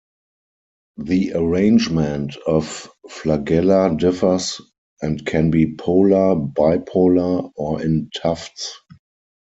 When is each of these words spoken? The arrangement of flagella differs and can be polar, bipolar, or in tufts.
The 0.97 1.33
arrangement 1.35 2.35
of 2.47 2.89
flagella 3.07 3.95
differs 3.99 4.59
and 4.99 5.23
can 5.23 5.51
be 5.51 5.75
polar, 5.75 6.33
bipolar, 6.37 7.51
or 7.55 7.83
in 7.83 8.09
tufts. 8.09 8.79